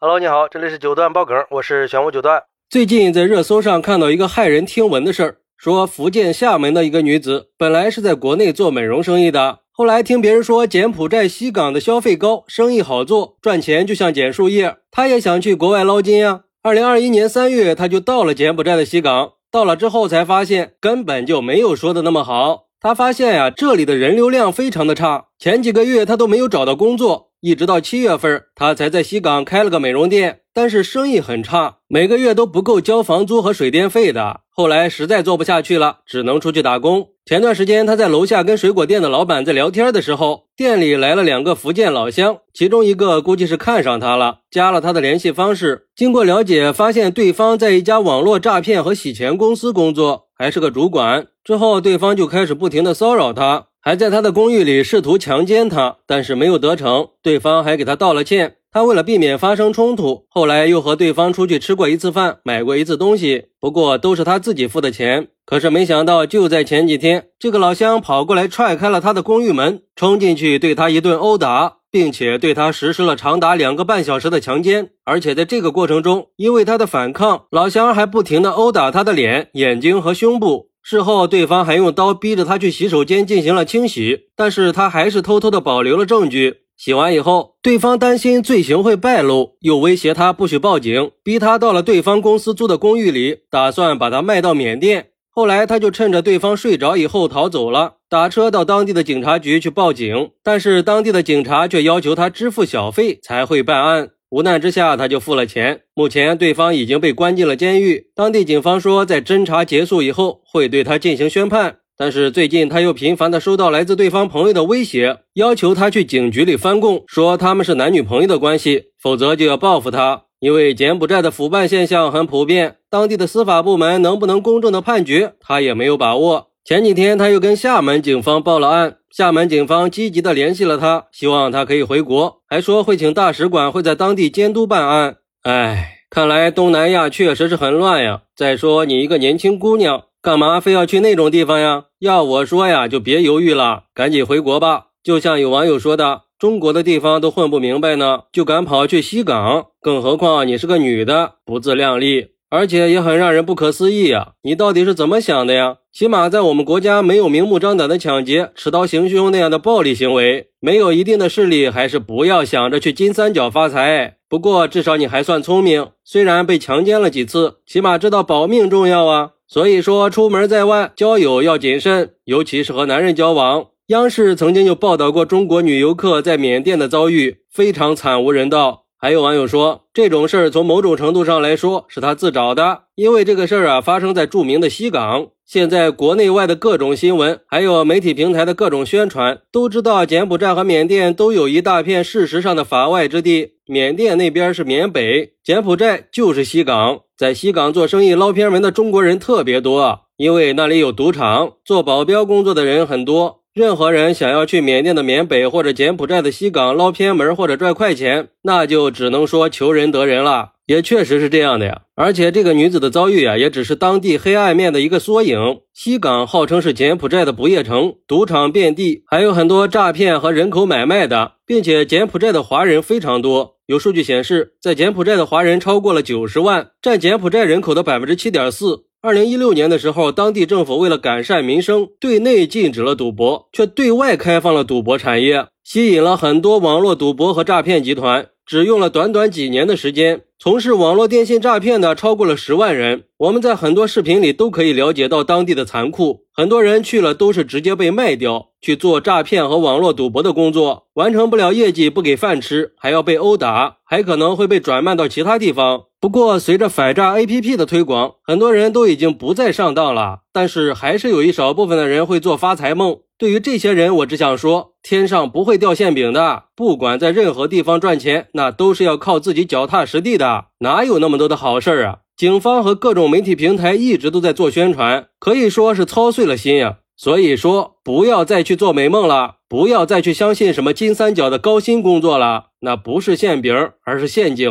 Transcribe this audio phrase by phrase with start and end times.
[0.00, 2.44] Hello，你好，这里是九段爆梗，我是玄武九段。
[2.70, 16.42] 最近在热搜上看到一个骇人听闻的事儿，说福建厦门的一个女子本来是在国内做美容生意的，后来听别人说柬埔寨西港的消费高，生意好做，赚钱就像捡树叶，她也想去国外捞金呀。
[16.62, 22.66] 二零二一年三月，她就到了柬埔寨的西港，到了之后才发现根本就没有说的那么好。
[22.80, 27.27] 她发现呀，这里的人流量非常的差，前几个月她都没有找到工作。
[27.40, 34.40] 一直到七月份，他才在西港开了个美容店，但是生意很差，每个月都不够交房租和水电费的。
[34.50, 37.10] 后来实在做不下去了，只能出去打工。
[37.24, 45.86] 前段时间，他在楼下跟水果店的老板在聊天的时候，店里来了两个福建老乡，其中一个估计是看上他了，加了他的联系方式。
[45.94, 51.28] 经过了解，发现对方在一家网络诈骗和洗钱公司工作，还是个主管。
[51.44, 53.66] 之后，对方就开始不停的骚扰他。
[53.88, 57.08] 还在他的公寓里试图强奸他，但是没有得逞。
[57.22, 58.56] 对方还给他道了歉。
[58.70, 65.28] 他为了避免发生冲突，后来又和对方出去吃过一次饭，买过一次东西，不过都是他自己付的钱。
[65.46, 74.90] 可是没想到，就在前几天，这个老乡跑过来踹开了他的公寓门，冲进去对他一顿殴打，并且对他实施了长达两个半小时的强奸。
[75.06, 80.68] 而且在这个过程中，因为他的反抗，老乡还不停地殴打他的脸、眼睛和胸部。
[80.90, 86.60] 事后，对方还用刀逼着他去洗手间进行了清洗，但是他还是偷偷的保留了证据。
[86.78, 95.08] 洗完以后，对方担心罪行会败露，又威胁他不许报警，逼他到了对方公司租的公寓里，打算把他卖到缅甸。
[95.28, 104.08] 后来，他就趁着对方睡着以后逃走了，打车到当地的警察局去报警，但是当地的警察却要求他支付小费才会办案。
[104.30, 105.80] 无奈之下，他就付了钱。
[105.94, 108.10] 目前，对方已经被关进了监狱。
[108.14, 111.78] 当地警方说，在侦查结束以后，会对他进行宣判。
[111.96, 120.24] 但是最近，他又频繁地收到来自对方朋友的威胁，要求他去警局里翻供，说他们是男女朋友的关系，否则就要报复他。
[120.40, 126.48] 因为柬埔寨的腐败现象很普遍，当地的司法部门能不能公正的判决，他也没有把握。
[126.68, 128.98] 前几天，他又跟厦门警方报了案。
[129.10, 135.16] 厦门警方积极的联系了他，希望他可以回国，还说会请大使馆会在当地监督办案。
[135.44, 138.20] 哎，看来东南亚确实是很乱呀。
[138.36, 141.84] 再说你一个年轻姑娘，干嘛非要去那种地方呀？
[142.00, 144.88] 要我说呀，就别犹豫了，赶紧回国吧。
[145.02, 152.32] 就像有网友说的，中国的地方都混不明白呢，就敢跑去西港，更何况你是个女的，不自量力。
[152.50, 154.32] 而且也很让人不可思议呀！
[154.42, 155.76] 你到底是怎么想的呀？
[155.92, 164.16] 起码在我们国家没有明目张胆的抢劫、持刀行凶那样的暴力行为，没有一定的势力，还是不要想着去金三角发财。
[164.28, 169.30] 不过至少你还算聪明，虽然被强奸了几次，起码知道保命重要啊。
[169.46, 173.68] 所以说，出门在外交友要谨慎，尤其是和男人交往。
[173.86, 178.84] 央视曾经就报道过中国女游客在缅甸的遭遇，非常惨无人道。
[179.00, 185.28] 还有网友说，这种事儿从某种程度上来说是他自找的，因为这个事儿啊发生在著名的西港。
[185.46, 193.52] 现在国内外的各种新闻，还有媒体平台的各种宣传，都知道柬埔寨和缅甸都有一大片事实上的法外之地。
[193.66, 197.02] 缅甸那边是缅北，柬埔寨就是西港。
[197.16, 203.42] 在西港做生意捞偏门的中国人特别多，因为那里有赌场，做保镖工作的人很多。
[203.58, 210.50] 任何人想要去缅甸的缅北或者柬埔寨的西港捞偏门或者赚快钱，那就只能说求人得人了。
[210.66, 211.80] 也确实是这样的呀。
[211.96, 215.36] 而且这个女子的遭遇啊，也只是当地黑暗面的一个缩影。
[215.74, 223.56] 西港号称是柬埔寨的不夜城，赌场遍地，还有很多诈骗和人口买卖的，并且柬埔寨的华人非常多。
[223.66, 228.84] 有数据显示，在柬埔寨的华人超过了九十万，占柬埔寨人口的百分之七点四。
[229.00, 238.30] 二零一六年的时候，当地政府为了改善民生，对内禁止了赌博，却对外开放了赌博产业，吸引了很多网络赌博和诈骗集团。
[238.48, 243.04] 只用了短短几年的时间，从事网络电信诈骗的超过了十万人。
[243.18, 255.82] 我们在很多视频里都可以了解到当地的残酷，很多人去了都是直接被卖掉去做诈骗和网络赌博的工作，完成不了业绩不给饭吃，还要被殴打，还可能会被转卖到其他地方。
[256.00, 263.00] 不过，随着反诈 APP 的推广，很多人都已经不再上当了，但是还是有一少部分的人会做发财梦。
[263.18, 266.44] 对于这些人，我只想说，天上不会掉馅饼的。
[266.54, 271.98] 不管在任何地方赚钱，那都是要靠自己脚踏实地的，哪有那么多的好事儿啊？
[272.16, 276.78] 警方和各种媒体平台一直都在做宣传，可以说是操碎了心呀。
[276.96, 284.50] 所以说，不要再去做美梦了，不要再去相信什么金三角的高薪工作了，那不是馅饼，而是陷阱。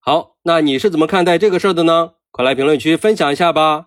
[0.00, 2.10] 好，那你是怎么看待这个事儿的呢？
[2.30, 3.86] 快来评论区分享一下吧。